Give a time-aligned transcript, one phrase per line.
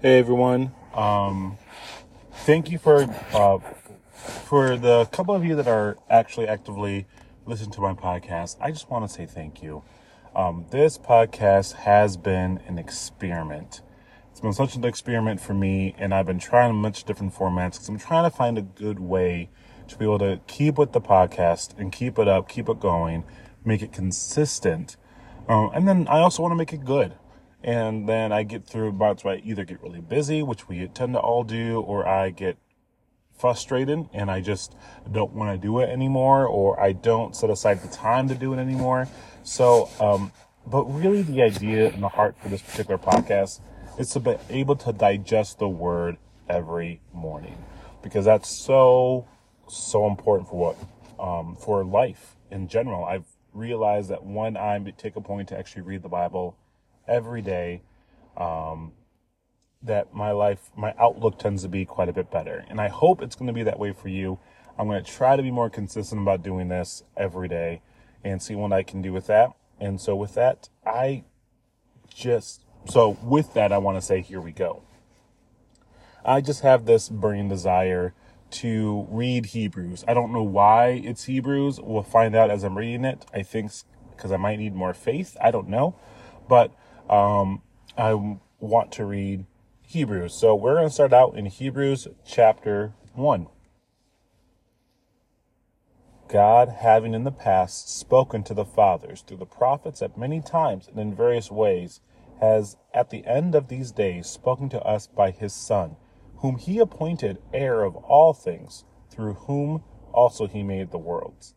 [0.00, 0.70] Hey everyone.
[0.94, 1.58] Um,
[2.32, 3.02] thank you for
[3.34, 3.58] uh,
[4.14, 7.08] for the couple of you that are actually actively
[7.46, 8.58] listening to my podcast.
[8.60, 9.82] I just want to say thank you.
[10.36, 13.80] Um, this podcast has been an experiment.
[14.30, 17.88] It's been such an experiment for me, and I've been trying much different formats because
[17.88, 19.50] I'm trying to find a good way
[19.88, 23.24] to be able to keep with the podcast and keep it up, keep it going,
[23.64, 24.96] make it consistent,
[25.48, 27.14] um, and then I also want to make it good
[27.62, 31.14] and then I get through months where I either get really busy, which we tend
[31.14, 32.56] to all do, or I get
[33.36, 34.74] frustrated and I just
[35.10, 38.52] don't want to do it anymore, or I don't set aside the time to do
[38.52, 39.08] it anymore.
[39.42, 40.32] So, um,
[40.66, 43.60] but really, the idea and the heart for this particular podcast
[43.98, 47.56] is to be able to digest the word every morning
[48.02, 49.26] because that's so
[49.68, 50.76] so important for what
[51.18, 53.04] um, for life in general.
[53.04, 56.56] I've realized that when I take a point to actually read the Bible
[57.08, 57.82] every day,
[58.36, 58.92] um,
[59.82, 62.64] that my life, my outlook tends to be quite a bit better.
[62.68, 64.38] And I hope it's going to be that way for you.
[64.78, 67.82] I'm going to try to be more consistent about doing this every day
[68.24, 69.50] and see what I can do with that.
[69.80, 71.24] And so, with that, I
[72.12, 74.82] just, so with that, I want to say, here we go.
[76.24, 78.12] I just have this burning desire
[78.50, 80.04] to read Hebrews.
[80.08, 81.80] I don't know why it's Hebrews.
[81.80, 83.24] We'll find out as I'm reading it.
[83.32, 83.70] I think
[84.16, 85.36] because I might need more faith.
[85.40, 85.94] I don't know.
[86.48, 86.72] But
[87.08, 87.62] um,
[87.96, 89.46] I want to read
[89.82, 90.34] Hebrews.
[90.34, 93.46] So we're going to start out in Hebrews chapter 1.
[96.28, 100.86] God, having in the past spoken to the fathers through the prophets at many times
[100.86, 102.00] and in various ways,
[102.40, 105.96] has at the end of these days spoken to us by his Son,
[106.36, 109.82] whom he appointed heir of all things, through whom
[110.12, 111.54] also he made the worlds.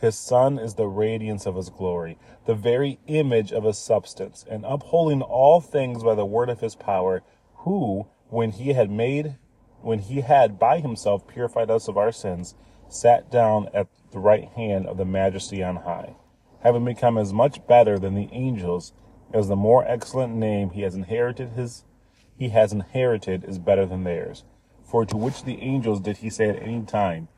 [0.00, 4.64] His Son is the radiance of his glory, the very image of his substance, and
[4.64, 7.22] upholding all things by the word of his power,
[7.58, 9.36] who, when he had made
[9.84, 12.54] when he had by himself purified us of our sins,
[12.88, 16.14] sat down at the right hand of the majesty on high,
[16.62, 18.94] having become as much better than the angels,
[19.32, 21.84] as the more excellent name he has inherited his
[22.36, 24.42] he has inherited is better than theirs.
[24.82, 27.28] For to which the angels did he say at any time,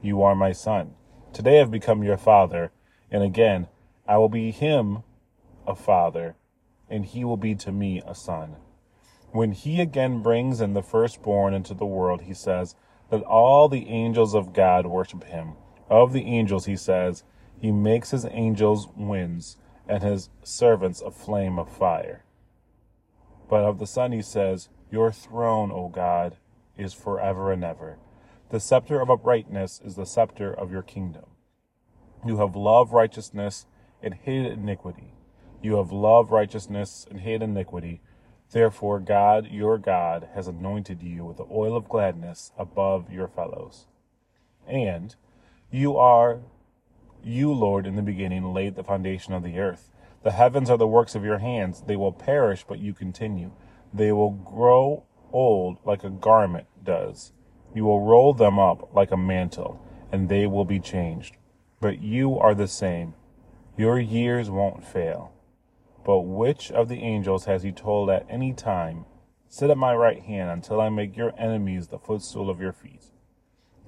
[0.00, 0.94] You are my son.
[1.34, 2.70] Today I've become your father,
[3.10, 3.66] and again
[4.06, 5.02] I will be him
[5.66, 6.36] a father,
[6.88, 8.54] and he will be to me a son.
[9.32, 12.76] When he again brings in the firstborn into the world, he says,
[13.10, 15.54] Let all the angels of God worship him.
[15.90, 17.24] Of the angels, he says,
[17.58, 19.56] He makes his angels winds,
[19.88, 22.22] and his servants a flame of fire.
[23.50, 26.36] But of the Son, he says, Your throne, O God,
[26.78, 27.98] is forever and ever.
[28.50, 31.24] The scepter of uprightness is the scepter of your kingdom.
[32.26, 33.66] You have loved righteousness
[34.02, 35.14] and hated iniquity.
[35.62, 38.02] You have loved righteousness and hated iniquity.
[38.50, 43.86] Therefore, God, your God, has anointed you with the oil of gladness above your fellows.
[44.66, 45.16] And
[45.70, 46.40] you are,
[47.22, 49.90] you, Lord, in the beginning laid the foundation of the earth.
[50.22, 51.82] The heavens are the works of your hands.
[51.86, 53.52] They will perish, but you continue.
[53.92, 57.32] They will grow old like a garment does
[57.74, 59.80] you will roll them up like a mantle,
[60.12, 61.36] and they will be changed.
[61.80, 63.14] But you are the same.
[63.76, 65.32] Your years won't fail.
[66.04, 69.06] But which of the angels has he told at any time,
[69.48, 73.06] Sit at my right hand until I make your enemies the footstool of your feet?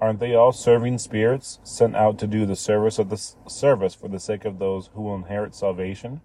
[0.01, 3.17] Aren't they all serving spirits sent out to do the service of the
[3.49, 6.21] service for the sake of those who will inherit salvation?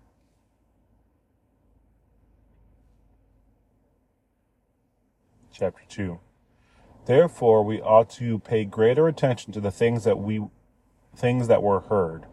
[5.51, 6.19] Chapter 2
[7.05, 10.41] Therefore, we ought to pay greater attention to the things that we
[11.15, 12.25] things that were heard,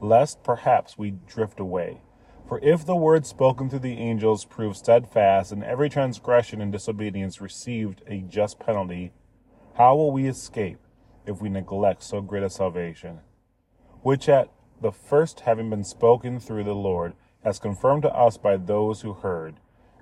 [0.00, 2.02] lest perhaps we drift away.
[2.46, 7.40] For if the word spoken through the angels proved steadfast, and every transgression and disobedience
[7.40, 9.12] received a just penalty,
[9.74, 10.78] how will we escape
[11.24, 13.20] if we neglect so great a salvation,
[14.02, 14.50] which at
[14.80, 19.14] the first having been spoken through the Lord, has confirmed to us by those who
[19.14, 19.56] heard,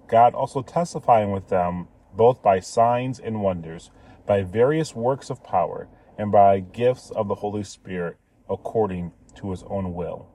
[0.06, 3.90] God also testifying with them both by signs and wonders
[4.26, 8.16] by various works of power, and by gifts of the Holy Spirit
[8.48, 10.28] according to his own will.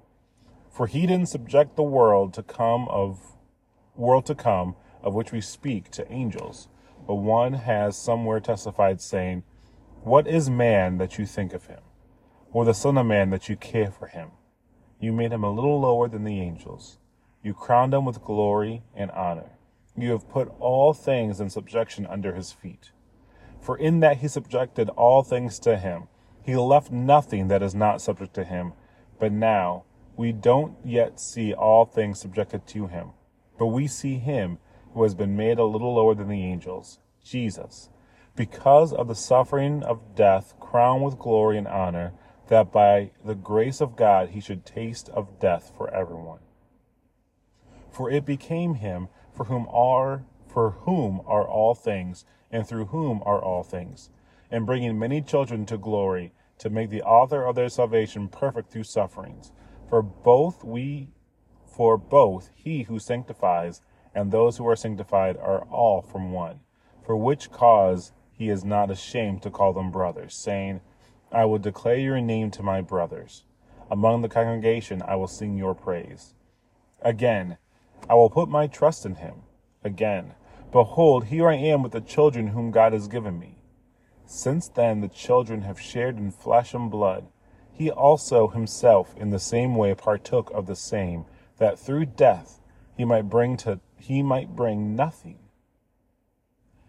[0.70, 3.36] For he didn't subject the world to come of
[3.96, 6.68] world to come of which we speak to angels,
[7.08, 9.44] but one has somewhere testified saying,
[10.04, 11.80] What is man that you think of him?
[12.52, 14.32] Or the Son of Man that you care for him?
[15.00, 16.98] You made him a little lower than the angels.
[17.44, 19.52] You crowned him with glory and honor.
[19.96, 22.92] You have put all things in subjection under his feet.
[23.60, 26.08] For in that he subjected all things to him,
[26.42, 28.74] he left nothing that is not subject to him.
[29.20, 29.84] But now
[30.16, 33.12] we don't yet see all things subjected to him,
[33.58, 34.58] but we see him
[34.94, 37.90] who has been made a little lower than the angels, Jesus,
[38.36, 42.14] because of the suffering of death, crowned with glory and honor,
[42.48, 46.40] that by the grace of God he should taste of death for everyone.
[47.92, 53.22] For it became him for whom are for whom are all things, and through whom
[53.26, 54.10] are all things,
[54.50, 58.84] and bringing many children to glory, to make the author of their salvation perfect through
[58.84, 59.52] sufferings.
[59.88, 61.10] For both we
[61.66, 63.82] for both he who sanctifies
[64.14, 66.60] and those who are sanctified are all from one.
[67.06, 70.82] For which cause he is not ashamed to call them brothers, saying,
[71.32, 73.46] I will declare your name to my brothers.
[73.90, 76.34] Among the congregation I will sing your praise.
[77.02, 77.58] Again,
[78.10, 79.44] I will put my trust in him.
[79.84, 80.34] Again,
[80.72, 83.64] behold, here I am with the children whom God has given me.
[84.26, 87.28] Since then the children have shared in flesh and blood,
[87.72, 91.26] he also himself in the same way partook of the same,
[91.58, 92.62] that through death
[92.98, 95.40] he might bring to he might bring nothing.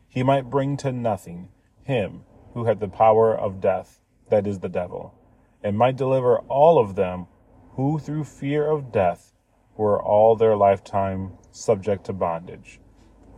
[0.08, 1.48] He might bring to nothing
[1.82, 5.14] him who had the power of death, that is the devil,
[5.62, 7.28] and might deliver all of them
[7.72, 9.32] who through fear of death
[9.76, 12.80] were all their lifetime subject to bondage.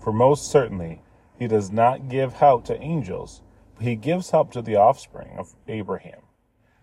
[0.00, 1.02] For most certainly
[1.38, 3.42] he does not give help to angels,
[3.74, 6.20] but he gives help to the offspring of Abraham.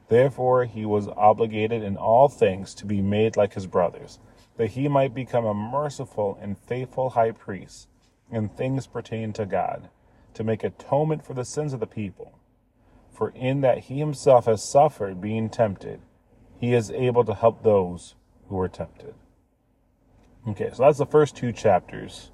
[0.08, 4.20] Therefore he was obligated in all things to be made like his brothers
[4.60, 7.88] that he might become a merciful and faithful high priest
[8.30, 9.88] in things pertaining to God,
[10.34, 12.34] to make atonement for the sins of the people.
[13.10, 16.02] For in that he himself has suffered being tempted,
[16.58, 18.16] he is able to help those
[18.50, 19.14] who are tempted.
[20.50, 22.32] Okay, so that's the first two chapters.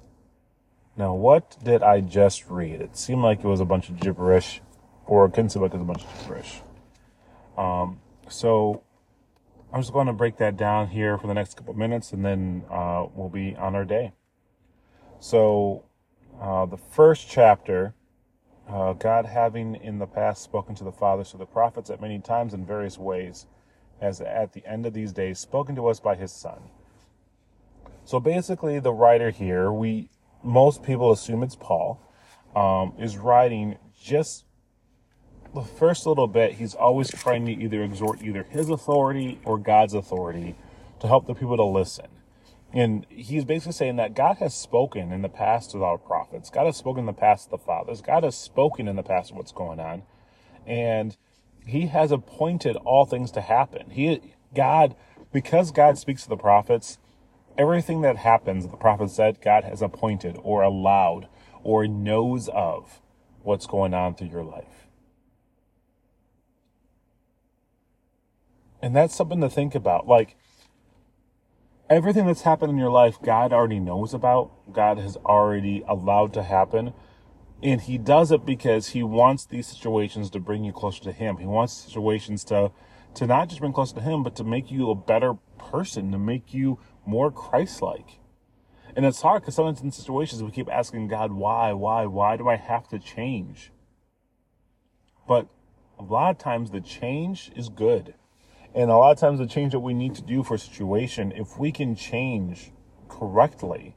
[0.96, 2.80] Now, what did I just read?
[2.80, 4.62] It seemed like it was a bunch of gibberish,
[5.04, 6.60] or it couldn't seem like it was a bunch of gibberish.
[7.58, 8.82] Um, so
[9.70, 12.64] I'm just going to break that down here for the next couple minutes and then
[12.70, 14.12] uh, we'll be on our day.
[15.20, 15.84] So,
[16.40, 17.92] uh, the first chapter,
[18.66, 22.18] uh, God having in the past spoken to the fathers through the prophets at many
[22.18, 23.46] times in various ways,
[24.00, 26.70] has at the end of these days spoken to us by his Son.
[28.06, 30.08] So basically, the writer here, we
[30.42, 32.00] most people assume it's Paul,
[32.54, 34.44] um, is writing just
[35.52, 39.92] the first little bit, he's always trying to either exhort either his authority or God's
[39.92, 40.54] authority
[41.00, 42.06] to help the people to listen.
[42.72, 46.48] And he's basically saying that God has spoken in the past to our prophets.
[46.48, 48.02] God has spoken in the past to the fathers.
[48.02, 50.02] God has spoken in the past of what's going on.
[50.64, 51.16] And
[51.66, 53.90] he has appointed all things to happen.
[53.90, 54.20] He,
[54.54, 54.94] God,
[55.32, 56.98] because God speaks to the prophets,
[57.58, 61.28] everything that happens, the prophet said, God has appointed or allowed
[61.62, 63.00] or knows of
[63.42, 64.86] what's going on through your life.
[68.82, 70.06] And that's something to think about.
[70.06, 70.36] Like,
[71.88, 74.72] everything that's happened in your life, God already knows about.
[74.72, 76.92] God has already allowed to happen.
[77.62, 81.38] And He does it because He wants these situations to bring you closer to Him.
[81.38, 82.70] He wants situations to,
[83.14, 86.18] to not just bring closer to Him, but to make you a better person, to
[86.18, 88.18] make you more Christ like.
[88.94, 92.48] And it's hard because sometimes in situations we keep asking God, why, why, why do
[92.48, 93.70] I have to change?
[95.28, 95.48] But
[95.98, 98.14] a lot of times the change is good.
[98.74, 101.32] And a lot of times the change that we need to do for a situation,
[101.32, 102.72] if we can change
[103.08, 103.96] correctly,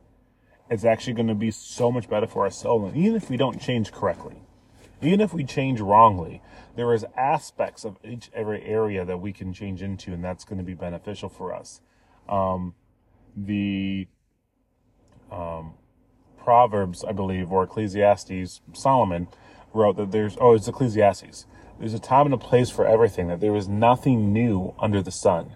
[0.70, 2.86] it's actually going to be so much better for our soul.
[2.86, 4.42] And even if we don't change correctly,
[5.02, 6.42] even if we change wrongly,
[6.76, 10.58] there is aspects of each every area that we can change into, and that's going
[10.58, 11.82] to be beneficial for us.
[12.28, 12.76] Um,
[13.46, 14.08] the
[15.32, 15.74] um,
[16.44, 19.28] Proverbs, I believe, or Ecclesiastes, Solomon
[19.74, 21.46] wrote that there's oh, it's Ecclesiastes
[21.80, 25.12] there's a time and a place for everything, that there is nothing new under the
[25.12, 25.56] sun.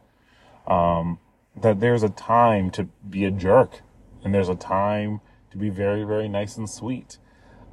[0.66, 1.20] Um,
[1.62, 3.82] that there's a time to be a jerk,
[4.24, 5.20] and there's a time
[5.52, 7.18] to be very, very nice and sweet.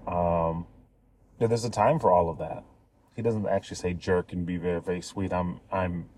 [0.06, 0.66] Um,
[1.38, 2.64] that there's a time for all of that.
[3.14, 5.32] He doesn't actually say jerk and be very, very sweet.
[5.32, 6.08] I'm, I'm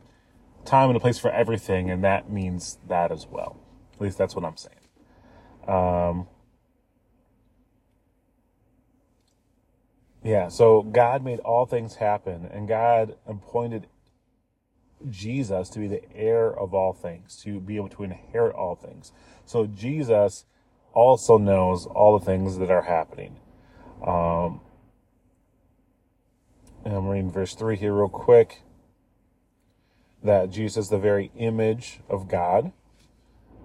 [0.65, 3.62] time and a place for everything, and that means that as well.
[4.03, 4.77] At least that's what I'm saying.
[5.69, 6.27] Um,
[10.25, 13.89] Yeah, so God made all things happen, and God appointed
[15.11, 19.13] Jesus to be the heir of all things, to be able to inherit all things.
[19.45, 20.45] So Jesus
[20.93, 23.41] also knows all the things that are happening.
[24.07, 24.61] Um,
[26.85, 28.63] and I'm reading verse 3 here, real quick.
[30.23, 32.71] That Jesus the very image of God.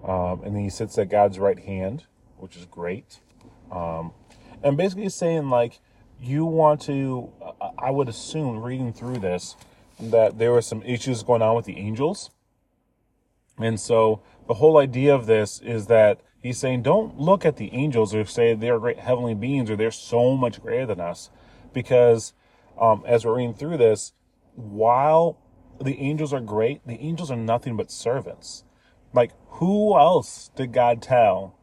[0.04, 2.04] Um, and then he sits at God's right hand,
[2.36, 3.20] which is great.
[3.70, 4.12] Um,
[4.62, 5.80] and basically saying, like,
[6.20, 7.30] you want to,
[7.78, 9.56] I would assume, reading through this,
[10.00, 12.30] that there were some issues going on with the angels.
[13.58, 17.72] And so the whole idea of this is that He's saying, don't look at the
[17.72, 21.30] angels or say they're great heavenly beings or they're so much greater than us.
[21.72, 22.32] Because
[22.80, 24.12] um, as we're reading through this,
[24.54, 25.38] while
[25.80, 28.64] the angels are great, the angels are nothing but servants.
[29.12, 31.54] Like, who else did God tell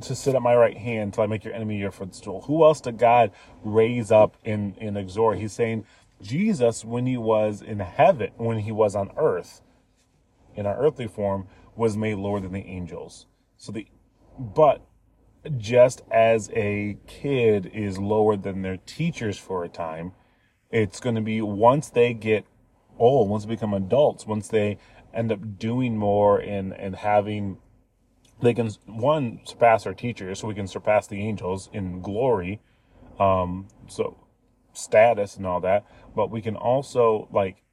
[0.00, 2.42] to sit at my right hand till I make your enemy your footstool?
[2.42, 5.38] Who else did God raise up in, in exhort?
[5.38, 5.86] He's saying
[6.22, 9.60] Jesus, when he was in heaven, when he was on earth,
[10.54, 13.26] in our earthly form, was made lower than the angels.
[13.56, 13.86] So the,
[14.38, 14.80] but
[15.58, 20.12] just as a kid is lower than their teachers for a time,
[20.70, 22.46] it's going to be once they get
[22.98, 24.78] old, once they become adults, once they
[25.14, 27.58] end up doing more and, and having,
[28.40, 32.60] they can, one, surpass our teachers, so we can surpass the angels in glory.
[33.18, 34.16] Um, so
[34.72, 37.64] status and all that, but we can also like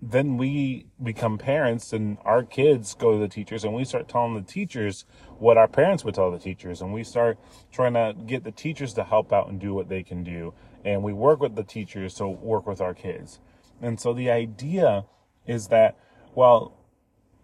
[0.00, 4.34] then we become parents and our kids go to the teachers and we start telling
[4.34, 5.04] the teachers
[5.38, 7.36] what our parents would tell the teachers and we start
[7.72, 11.02] trying to get the teachers to help out and do what they can do and
[11.02, 13.40] we work with the teachers to work with our kids
[13.82, 15.04] and so the idea
[15.48, 15.96] is that
[16.34, 16.74] well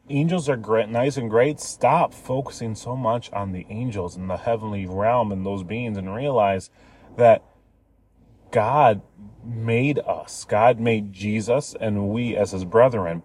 [0.08, 4.36] angels are great nice and great stop focusing so much on the angels and the
[4.36, 6.70] heavenly realm and those beings and realize
[7.16, 7.42] that
[8.50, 9.02] God
[9.44, 10.44] made us.
[10.44, 13.22] God made Jesus and we as his brethren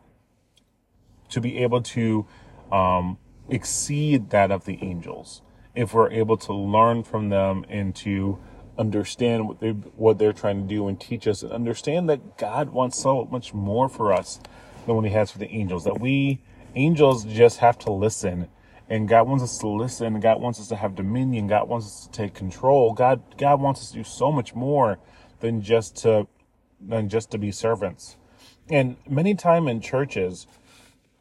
[1.29, 2.25] to be able to
[2.71, 5.41] um, exceed that of the angels.
[5.75, 8.39] If we're able to learn from them and to
[8.77, 12.69] understand what they what they're trying to do and teach us and understand that God
[12.69, 14.39] wants so much more for us
[14.89, 15.85] than what he has for the angels.
[15.85, 16.41] That we
[16.75, 18.49] angels just have to listen
[18.89, 20.19] and God wants us to listen.
[20.19, 21.47] God wants us to have dominion.
[21.47, 22.93] God wants us to take control.
[22.93, 24.97] God God wants us to do so much more
[25.39, 26.27] than just to
[26.81, 28.15] than just to be servants.
[28.69, 30.47] And many time in churches,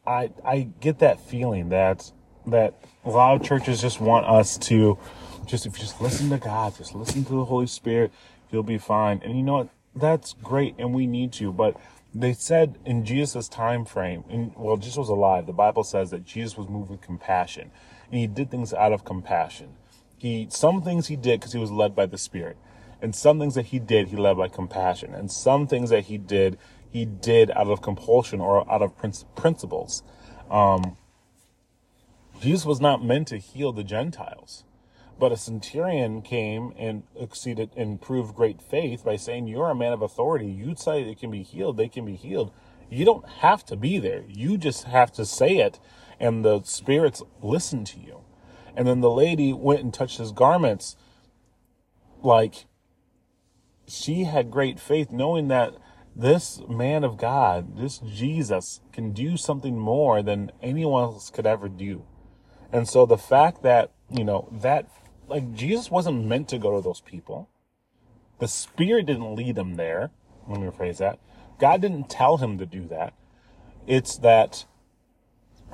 [0.07, 2.11] I I get that feeling that
[2.47, 4.99] that a lot of churches just want us to
[5.45, 8.13] just if you just listen to God, just listen to the Holy Spirit,
[8.51, 9.21] you'll be fine.
[9.23, 9.69] And you know what?
[9.95, 11.53] That's great, and we need to.
[11.53, 11.77] But
[12.15, 15.47] they said in Jesus' time frame, and well, Jesus was alive.
[15.47, 17.71] The Bible says that Jesus was moved with compassion,
[18.11, 19.75] and he did things out of compassion.
[20.17, 22.57] He some things he did because he was led by the Spirit.
[23.01, 25.15] And some things that he did, he led by compassion.
[25.15, 26.59] And some things that he did,
[26.91, 28.93] he did out of compulsion or out of
[29.37, 30.03] principles.
[30.51, 30.97] Um,
[32.41, 34.65] Jesus was not meant to heal the Gentiles.
[35.19, 39.93] But a centurion came and exceeded and proved great faith by saying, You're a man
[39.93, 40.47] of authority.
[40.47, 42.53] You say it can be healed, they can be healed.
[42.91, 44.25] You don't have to be there.
[44.29, 45.79] You just have to say it,
[46.19, 48.21] and the spirits listen to you.
[48.75, 50.97] And then the lady went and touched his garments
[52.23, 52.67] like
[53.87, 55.75] she had great faith knowing that
[56.15, 61.69] this man of God, this Jesus, can do something more than anyone else could ever
[61.69, 62.05] do.
[62.73, 64.89] And so the fact that, you know, that,
[65.29, 67.49] like, Jesus wasn't meant to go to those people.
[68.39, 70.11] The Spirit didn't lead him there.
[70.49, 71.19] Let me rephrase that.
[71.59, 73.15] God didn't tell him to do that.
[73.87, 74.65] It's that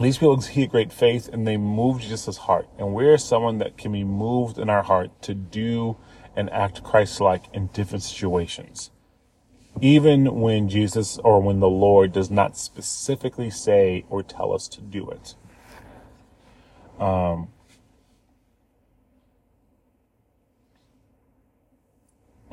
[0.00, 2.68] these people see a great faith and they move Jesus' heart.
[2.78, 5.96] And we're someone that can be moved in our heart to do
[6.34, 8.90] and act Christ like in different situations.
[9.80, 14.80] Even when Jesus or when the Lord does not specifically say or tell us to
[14.80, 15.34] do it.
[17.00, 17.48] Um,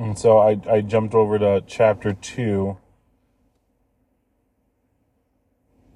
[0.02, 2.76] and so I, I jumped over to chapter 2.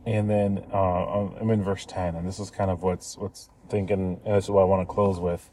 [0.06, 4.20] And then uh, I'm in verse 10, and this is kind of what's what's thinking,
[4.24, 5.50] and this is what I want to close with.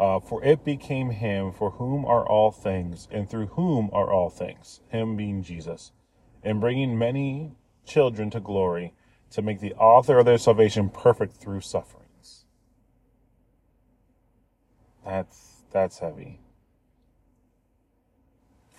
[0.00, 4.28] Uh, for it became him for whom are all things, and through whom are all
[4.28, 5.92] things, him being Jesus,
[6.42, 7.52] and bringing many
[7.86, 8.92] children to glory,
[9.30, 12.46] to make the author of their salvation perfect through sufferings.
[15.04, 16.40] That's that's heavy.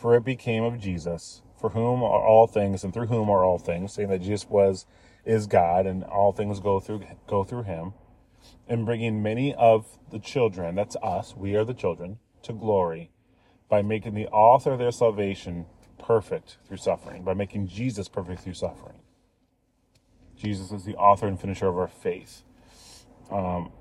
[0.06, 3.58] For it became of Jesus, for whom are all things, and through whom are all
[3.58, 4.86] things, saying that Jesus was
[5.26, 7.96] is God, and all things go through go through him
[8.68, 13.10] and bringing many of the children, that's us, we are the children, to glory
[13.68, 15.66] by making the author of their salvation
[15.98, 19.00] perfect through suffering, by making Jesus perfect through suffering.
[20.38, 22.44] Jesus is the author and finisher of our faith.
[23.32, 23.72] Um,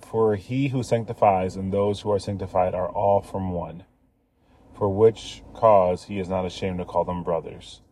[0.00, 3.82] for he who sanctifies and those who are sanctified are all from one,
[4.80, 7.82] for which cause he is not ashamed to call them brothers.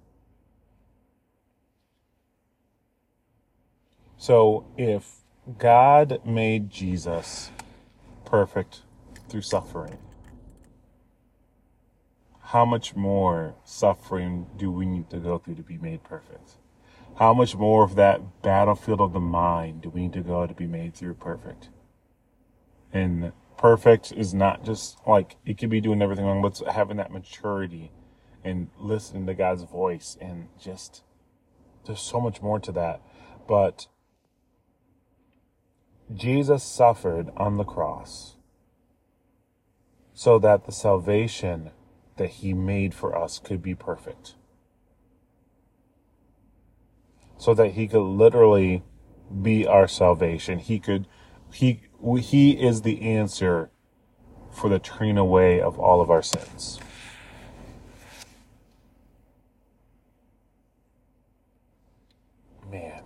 [4.16, 5.18] So if
[5.58, 7.50] God made Jesus
[8.24, 8.80] perfect
[9.28, 9.98] through suffering.
[12.40, 16.56] How much more suffering do we need to go through to be made perfect?
[17.18, 20.54] how much more of that battlefield of the mind do we need to go to
[20.54, 21.68] be made through perfect?
[22.92, 27.12] And perfect is not just like it could be doing everything wrong, but having that
[27.12, 27.90] maturity
[28.44, 31.02] and listening to God's voice and just
[31.84, 33.02] there's so much more to that.
[33.46, 33.88] But
[36.14, 38.36] Jesus suffered on the cross
[40.14, 41.70] so that the salvation
[42.16, 44.34] that he made for us could be perfect.
[47.36, 48.82] So that he could literally
[49.42, 50.58] be our salvation.
[50.58, 51.06] He could,
[51.52, 51.82] he,
[52.20, 53.70] he is the answer
[54.50, 56.78] for the turning away of all of our sins.
[62.70, 63.02] Man.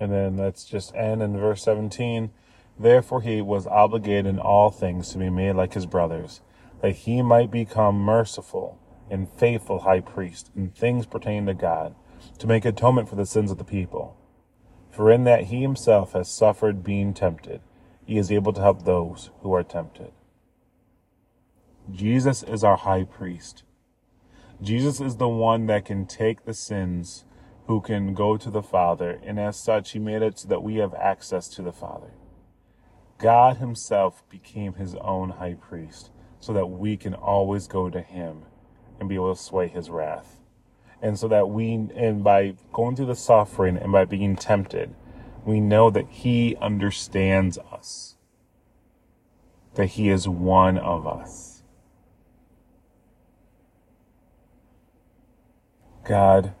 [0.00, 2.30] And then let's just end in verse 17.
[2.78, 6.40] Therefore he was obligated in all things to be made like his brothers,
[6.80, 8.78] that he might become merciful
[9.10, 11.94] and faithful high priest in things pertaining to God,
[12.38, 14.16] to make atonement for the sins of the people.
[14.98, 17.60] For in that he himself has suffered being tempted,
[18.04, 20.10] he is able to help those who are tempted.
[21.88, 23.62] Jesus is our high priest.
[24.60, 27.24] Jesus is the one that can take the sins,
[27.68, 30.78] who can go to the Father, and as such, he made it so that we
[30.78, 32.10] have access to the Father.
[33.18, 38.46] God himself became his own high priest so that we can always go to him
[38.98, 40.40] and be able to sway his wrath.
[41.00, 44.94] And so that we, and by going through the suffering and by being tempted,
[45.44, 48.16] we know that he understands us,
[49.74, 51.62] that he is one of us.
[56.04, 56.54] God,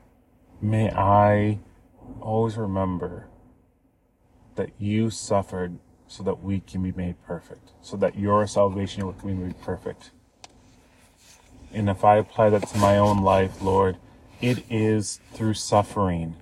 [0.60, 1.58] may I
[2.20, 3.28] always remember
[4.56, 9.28] that you suffered so that we can be made perfect, so that your salvation can
[9.28, 10.10] be made perfect.
[11.72, 13.98] And if I apply that to my own life, Lord,
[14.40, 16.36] it is through suffering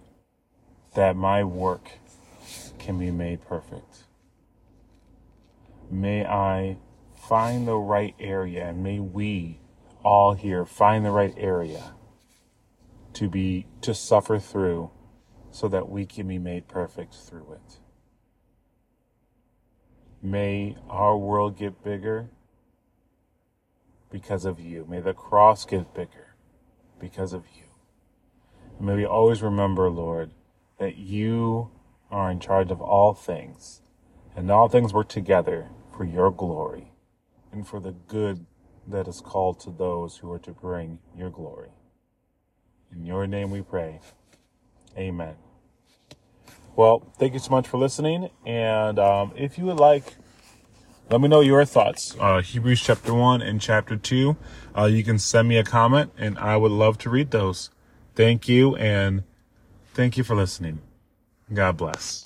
[0.95, 1.91] that my work
[2.79, 4.05] can be made perfect.
[5.91, 6.77] May I
[7.29, 9.61] find the right area and may we
[10.05, 11.95] all here find the right area
[13.15, 14.91] to be to suffer through
[15.51, 17.79] so that we can be made perfect through it.
[20.23, 22.29] May our world get bigger
[24.11, 24.87] because of you.
[24.89, 26.35] May the cross get bigger
[27.01, 27.66] because of you.
[28.79, 30.33] May we always remember, Lord,
[30.79, 31.71] that you
[32.11, 33.81] are in charge of all things,
[34.37, 36.93] and all things work together for your glory
[37.53, 38.45] and for the good
[38.87, 41.71] that is called to those who are to bring your glory.
[42.93, 44.01] In your name we pray.
[44.97, 45.35] Amen.
[46.77, 48.29] Well, thank you so much for listening.
[48.45, 50.17] And um, if you would like,
[51.11, 52.15] let me know your thoughts.
[52.21, 54.37] Uh, Hebrews chapter 1 and chapter 2.
[54.77, 57.71] Uh, you can send me a comment, and I would love to read those.
[58.17, 59.25] Thank you, and
[59.95, 60.81] thank you for listening.
[61.53, 62.26] God bless.